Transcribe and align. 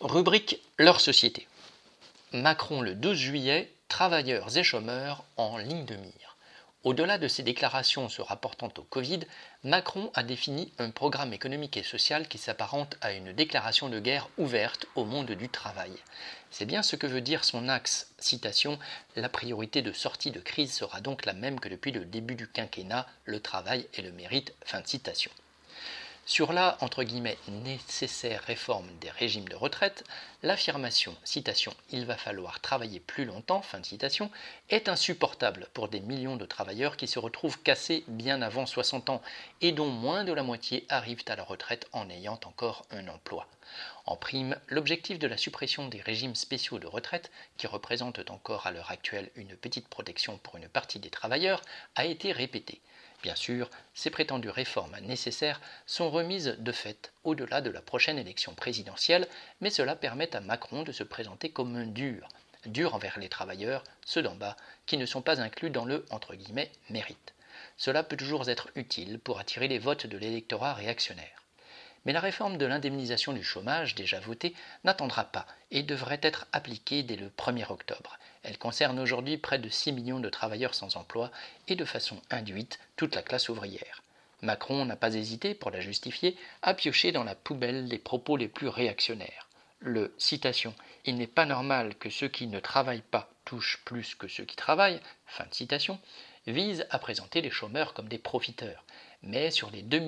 Rubrique 0.00 0.60
Leur 0.78 1.00
société. 1.00 1.48
Macron 2.32 2.82
le 2.82 2.94
12 2.94 3.16
juillet, 3.16 3.72
travailleurs 3.88 4.56
et 4.56 4.62
chômeurs 4.62 5.24
en 5.36 5.58
ligne 5.58 5.86
de 5.86 5.96
mire. 5.96 6.36
Au-delà 6.84 7.18
de 7.18 7.26
ses 7.26 7.42
déclarations 7.42 8.08
se 8.08 8.22
rapportant 8.22 8.72
au 8.78 8.82
Covid, 8.82 9.18
Macron 9.64 10.12
a 10.14 10.22
défini 10.22 10.72
un 10.78 10.90
programme 10.90 11.32
économique 11.32 11.76
et 11.76 11.82
social 11.82 12.28
qui 12.28 12.38
s'apparente 12.38 12.96
à 13.00 13.10
une 13.10 13.32
déclaration 13.32 13.88
de 13.88 13.98
guerre 13.98 14.28
ouverte 14.38 14.86
au 14.94 15.04
monde 15.04 15.32
du 15.32 15.48
travail. 15.48 15.92
C'est 16.52 16.64
bien 16.64 16.84
ce 16.84 16.94
que 16.94 17.08
veut 17.08 17.20
dire 17.20 17.42
son 17.42 17.68
axe. 17.68 18.12
Citation 18.20 18.78
La 19.16 19.28
priorité 19.28 19.82
de 19.82 19.90
sortie 19.90 20.30
de 20.30 20.38
crise 20.38 20.72
sera 20.72 21.00
donc 21.00 21.26
la 21.26 21.32
même 21.32 21.58
que 21.58 21.68
depuis 21.68 21.90
le 21.90 22.04
début 22.04 22.36
du 22.36 22.46
quinquennat, 22.46 23.08
le 23.24 23.40
travail 23.40 23.88
et 23.94 24.02
le 24.02 24.12
mérite. 24.12 24.54
Fin 24.64 24.80
de 24.80 24.86
citation. 24.86 25.32
Sur 26.28 26.52
la 26.52 26.76
entre 26.82 27.04
guillemets, 27.04 27.38
nécessaire 27.48 28.42
réforme 28.42 28.90
des 29.00 29.08
régimes 29.08 29.48
de 29.48 29.56
retraite, 29.56 30.04
l'affirmation, 30.42 31.16
citation, 31.24 31.72
il 31.90 32.04
va 32.04 32.18
falloir 32.18 32.60
travailler 32.60 33.00
plus 33.00 33.24
longtemps, 33.24 33.62
est 34.68 34.88
insupportable 34.90 35.68
pour 35.72 35.88
des 35.88 36.00
millions 36.00 36.36
de 36.36 36.44
travailleurs 36.44 36.98
qui 36.98 37.06
se 37.06 37.18
retrouvent 37.18 37.62
cassés 37.62 38.04
bien 38.08 38.42
avant 38.42 38.66
60 38.66 39.08
ans 39.08 39.22
et 39.62 39.72
dont 39.72 39.88
moins 39.88 40.24
de 40.24 40.34
la 40.34 40.42
moitié 40.42 40.84
arrivent 40.90 41.24
à 41.28 41.34
la 41.34 41.44
retraite 41.44 41.88
en 41.94 42.10
ayant 42.10 42.38
encore 42.44 42.84
un 42.90 43.08
emploi. 43.08 43.48
En 44.04 44.16
prime, 44.16 44.54
l'objectif 44.68 45.18
de 45.18 45.28
la 45.28 45.38
suppression 45.38 45.88
des 45.88 46.02
régimes 46.02 46.34
spéciaux 46.34 46.78
de 46.78 46.86
retraite, 46.86 47.30
qui 47.56 47.66
représentent 47.66 48.30
encore 48.30 48.66
à 48.66 48.70
l'heure 48.70 48.90
actuelle 48.90 49.30
une 49.34 49.56
petite 49.56 49.88
protection 49.88 50.36
pour 50.36 50.58
une 50.58 50.68
partie 50.68 50.98
des 50.98 51.08
travailleurs, 51.08 51.62
a 51.94 52.04
été 52.04 52.32
répété. 52.32 52.82
Bien 53.22 53.34
sûr, 53.34 53.68
ces 53.94 54.10
prétendues 54.10 54.48
réformes 54.48 54.96
nécessaires 55.02 55.60
sont 55.86 56.10
remises 56.10 56.56
de 56.58 56.72
fait 56.72 57.12
au-delà 57.24 57.60
de 57.60 57.70
la 57.70 57.82
prochaine 57.82 58.18
élection 58.18 58.54
présidentielle, 58.54 59.26
mais 59.60 59.70
cela 59.70 59.96
permet 59.96 60.34
à 60.36 60.40
Macron 60.40 60.84
de 60.84 60.92
se 60.92 61.02
présenter 61.02 61.50
comme 61.50 61.74
un 61.74 61.86
dur, 61.86 62.28
dur 62.66 62.94
envers 62.94 63.18
les 63.18 63.28
travailleurs, 63.28 63.82
ceux 64.04 64.22
d'en 64.22 64.36
bas, 64.36 64.56
qui 64.86 64.96
ne 64.96 65.06
sont 65.06 65.22
pas 65.22 65.40
inclus 65.40 65.70
dans 65.70 65.84
le 65.84 66.04
entre 66.10 66.34
guillemets 66.34 66.70
mérite. 66.90 67.34
Cela 67.76 68.02
peut 68.04 68.16
toujours 68.16 68.48
être 68.48 68.70
utile 68.76 69.18
pour 69.18 69.40
attirer 69.40 69.66
les 69.66 69.78
votes 69.78 70.06
de 70.06 70.18
l'électorat 70.18 70.74
réactionnaire. 70.74 71.42
Mais 72.08 72.14
la 72.14 72.20
réforme 72.20 72.56
de 72.56 72.64
l'indemnisation 72.64 73.34
du 73.34 73.44
chômage, 73.44 73.94
déjà 73.94 74.18
votée, 74.18 74.54
n'attendra 74.82 75.24
pas 75.24 75.46
et 75.70 75.82
devrait 75.82 76.20
être 76.22 76.46
appliquée 76.52 77.02
dès 77.02 77.16
le 77.16 77.28
1er 77.28 77.70
octobre. 77.70 78.18
Elle 78.42 78.56
concerne 78.56 78.98
aujourd'hui 78.98 79.36
près 79.36 79.58
de 79.58 79.68
6 79.68 79.92
millions 79.92 80.18
de 80.18 80.30
travailleurs 80.30 80.74
sans 80.74 80.96
emploi 80.96 81.30
et 81.66 81.76
de 81.76 81.84
façon 81.84 82.18
induite 82.30 82.78
toute 82.96 83.14
la 83.14 83.20
classe 83.20 83.50
ouvrière. 83.50 84.02
Macron 84.40 84.86
n'a 84.86 84.96
pas 84.96 85.16
hésité, 85.16 85.52
pour 85.52 85.70
la 85.70 85.80
justifier, 85.80 86.34
à 86.62 86.72
piocher 86.72 87.12
dans 87.12 87.24
la 87.24 87.34
poubelle 87.34 87.84
les 87.88 87.98
propos 87.98 88.38
les 88.38 88.48
plus 88.48 88.68
réactionnaires. 88.68 89.46
Le 89.78 90.14
citation 90.16 90.74
Il 91.04 91.16
n'est 91.16 91.26
pas 91.26 91.44
normal 91.44 91.94
que 91.94 92.08
ceux 92.08 92.28
qui 92.28 92.46
ne 92.46 92.58
travaillent 92.58 93.02
pas 93.02 93.28
touchent 93.44 93.82
plus 93.84 94.14
que 94.14 94.28
ceux 94.28 94.46
qui 94.46 94.56
travaillent, 94.56 95.02
vise 96.46 96.86
à 96.88 96.98
présenter 96.98 97.42
les 97.42 97.50
chômeurs 97.50 97.92
comme 97.92 98.08
des 98.08 98.16
profiteurs. 98.16 98.82
Mais 99.22 99.50
sur 99.50 99.70
les 99.70 99.82
2 99.82 99.98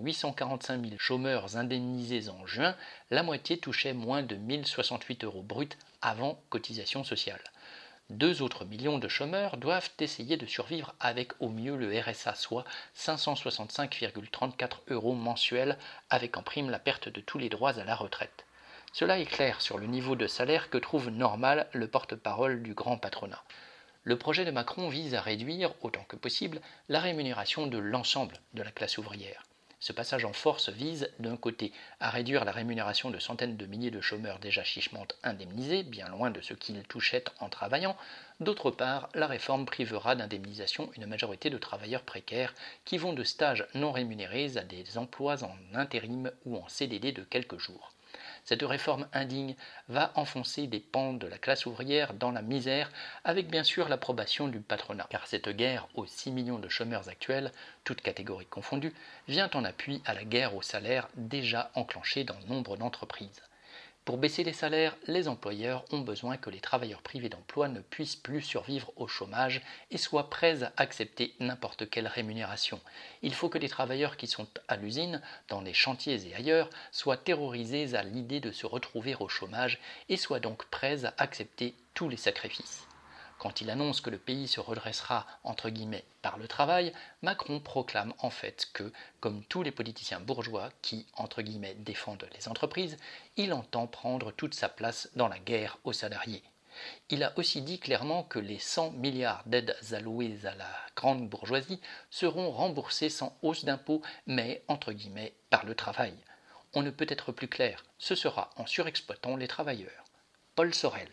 845 0.00 0.84
000 0.84 0.96
chômeurs 0.98 1.56
indemnisés 1.56 2.28
en 2.28 2.46
juin, 2.46 2.76
la 3.10 3.22
moitié 3.22 3.58
touchait 3.58 3.92
moins 3.92 4.22
de 4.22 4.36
1068 4.36 5.24
euros 5.24 5.42
bruts 5.42 5.76
avant 6.02 6.40
cotisation 6.50 7.02
sociale. 7.02 7.42
Deux 8.10 8.42
autres 8.42 8.64
millions 8.64 8.98
de 8.98 9.08
chômeurs 9.08 9.56
doivent 9.56 9.90
essayer 10.00 10.36
de 10.36 10.46
survivre 10.46 10.94
avec 10.98 11.32
au 11.40 11.48
mieux 11.48 11.76
le 11.76 11.96
RSA, 12.00 12.34
soit 12.34 12.64
565,34 12.96 14.78
euros 14.88 15.14
mensuels, 15.14 15.78
avec 16.08 16.36
en 16.36 16.42
prime 16.42 16.70
la 16.70 16.78
perte 16.78 17.08
de 17.08 17.20
tous 17.20 17.38
les 17.38 17.48
droits 17.48 17.78
à 17.78 17.84
la 17.84 17.94
retraite. 17.94 18.46
Cela 18.92 19.20
est 19.20 19.26
clair 19.26 19.60
sur 19.60 19.78
le 19.78 19.86
niveau 19.86 20.16
de 20.16 20.26
salaire 20.26 20.70
que 20.70 20.78
trouve 20.78 21.10
normal 21.10 21.68
le 21.72 21.86
porte-parole 21.86 22.62
du 22.62 22.74
grand 22.74 22.98
patronat. 22.98 23.42
Le 24.02 24.16
projet 24.16 24.46
de 24.46 24.50
Macron 24.50 24.88
vise 24.88 25.14
à 25.14 25.20
réduire, 25.20 25.74
autant 25.82 26.04
que 26.04 26.16
possible, 26.16 26.62
la 26.88 27.00
rémunération 27.00 27.66
de 27.66 27.76
l'ensemble 27.76 28.40
de 28.54 28.62
la 28.62 28.70
classe 28.70 28.96
ouvrière. 28.96 29.44
Ce 29.78 29.92
passage 29.92 30.24
en 30.24 30.32
force 30.32 30.70
vise, 30.70 31.10
d'un 31.18 31.36
côté, 31.36 31.70
à 32.00 32.08
réduire 32.08 32.46
la 32.46 32.52
rémunération 32.52 33.10
de 33.10 33.18
centaines 33.18 33.58
de 33.58 33.66
milliers 33.66 33.90
de 33.90 34.00
chômeurs 34.00 34.38
déjà 34.38 34.64
chichement 34.64 35.06
indemnisés, 35.22 35.82
bien 35.82 36.08
loin 36.08 36.30
de 36.30 36.40
ce 36.40 36.54
qu'ils 36.54 36.82
touchaient 36.84 37.24
en 37.40 37.50
travaillant. 37.50 37.94
D'autre 38.40 38.70
part, 38.70 39.10
la 39.14 39.26
réforme 39.26 39.66
privera 39.66 40.16
d'indemnisation 40.16 40.90
une 40.96 41.04
majorité 41.04 41.50
de 41.50 41.58
travailleurs 41.58 42.02
précaires 42.02 42.54
qui 42.86 42.96
vont 42.96 43.12
de 43.12 43.24
stages 43.24 43.66
non 43.74 43.92
rémunérés 43.92 44.56
à 44.56 44.64
des 44.64 44.96
emplois 44.96 45.44
en 45.44 45.56
intérim 45.74 46.30
ou 46.46 46.56
en 46.56 46.68
CDD 46.68 47.12
de 47.12 47.22
quelques 47.22 47.58
jours. 47.58 47.92
Cette 48.44 48.62
réforme 48.62 49.08
indigne 49.12 49.56
va 49.88 50.12
enfoncer 50.14 50.66
des 50.66 50.80
pans 50.80 51.12
de 51.12 51.26
la 51.26 51.38
classe 51.38 51.66
ouvrière 51.66 52.14
dans 52.14 52.30
la 52.30 52.42
misère, 52.42 52.90
avec 53.24 53.48
bien 53.48 53.64
sûr 53.64 53.88
l'approbation 53.88 54.48
du 54.48 54.60
patronat. 54.60 55.06
Car 55.10 55.26
cette 55.26 55.48
guerre 55.48 55.88
aux 55.94 56.06
6 56.06 56.30
millions 56.30 56.58
de 56.58 56.68
chômeurs 56.68 57.08
actuels, 57.08 57.52
toutes 57.84 58.00
catégories 58.00 58.46
confondues, 58.46 58.94
vient 59.28 59.50
en 59.54 59.64
appui 59.64 60.02
à 60.06 60.14
la 60.14 60.24
guerre 60.24 60.54
aux 60.54 60.62
salaires 60.62 61.08
déjà 61.14 61.70
enclenchée 61.74 62.24
dans 62.24 62.38
nombre 62.48 62.76
d'entreprises. 62.76 63.42
Pour 64.06 64.16
baisser 64.16 64.44
les 64.44 64.54
salaires, 64.54 64.96
les 65.06 65.28
employeurs 65.28 65.84
ont 65.92 66.00
besoin 66.00 66.36
que 66.36 66.50
les 66.50 66.60
travailleurs 66.60 67.02
privés 67.02 67.28
d'emploi 67.28 67.68
ne 67.68 67.80
puissent 67.80 68.16
plus 68.16 68.40
survivre 68.40 68.92
au 68.96 69.06
chômage 69.06 69.60
et 69.90 69.98
soient 69.98 70.30
prêts 70.30 70.64
à 70.64 70.72
accepter 70.78 71.34
n'importe 71.38 71.88
quelle 71.88 72.08
rémunération. 72.08 72.80
Il 73.22 73.34
faut 73.34 73.50
que 73.50 73.58
les 73.58 73.68
travailleurs 73.68 74.16
qui 74.16 74.26
sont 74.26 74.48
à 74.68 74.76
l'usine, 74.76 75.20
dans 75.48 75.60
les 75.60 75.74
chantiers 75.74 76.26
et 76.26 76.34
ailleurs, 76.34 76.70
soient 76.92 77.18
terrorisés 77.18 77.94
à 77.94 78.02
l'idée 78.02 78.40
de 78.40 78.50
se 78.50 78.66
retrouver 78.66 79.14
au 79.20 79.28
chômage 79.28 79.78
et 80.08 80.16
soient 80.16 80.40
donc 80.40 80.64
prêts 80.70 81.04
à 81.04 81.14
accepter 81.18 81.74
tous 81.94 82.08
les 82.08 82.16
sacrifices. 82.16 82.86
Quand 83.40 83.62
il 83.62 83.70
annonce 83.70 84.02
que 84.02 84.10
le 84.10 84.18
pays 84.18 84.46
se 84.46 84.60
redressera 84.60 85.26
par 86.20 86.36
le 86.36 86.46
travail, 86.46 86.92
Macron 87.22 87.58
proclame 87.58 88.12
en 88.18 88.28
fait 88.28 88.68
que, 88.74 88.92
comme 89.20 89.42
tous 89.44 89.62
les 89.62 89.70
politiciens 89.70 90.20
bourgeois 90.20 90.68
qui 90.82 91.06
entre 91.14 91.40
guillemets 91.40 91.74
défendent 91.74 92.28
les 92.34 92.48
entreprises, 92.48 92.98
il 93.38 93.54
entend 93.54 93.86
prendre 93.86 94.30
toute 94.30 94.52
sa 94.52 94.68
place 94.68 95.08
dans 95.16 95.26
la 95.26 95.38
guerre 95.38 95.78
aux 95.84 95.94
salariés. 95.94 96.42
Il 97.08 97.22
a 97.24 97.32
aussi 97.38 97.62
dit 97.62 97.78
clairement 97.78 98.24
que 98.24 98.38
les 98.38 98.58
100 98.58 98.90
milliards 98.90 99.42
d'aides 99.46 99.74
allouées 99.92 100.44
à 100.44 100.54
la 100.54 100.70
grande 100.94 101.26
bourgeoisie 101.26 101.80
seront 102.10 102.50
remboursés 102.50 103.08
sans 103.08 103.34
hausse 103.40 103.64
d'impôts, 103.64 104.02
mais 104.26 104.62
par 105.48 105.64
le 105.64 105.74
travail. 105.74 106.14
On 106.74 106.82
ne 106.82 106.90
peut 106.90 107.06
être 107.08 107.32
plus 107.32 107.48
clair, 107.48 107.86
ce 107.96 108.14
sera 108.14 108.50
en 108.56 108.66
surexploitant 108.66 109.36
les 109.36 109.48
travailleurs. 109.48 110.04
Paul 110.54 110.74
Sorel. 110.74 111.08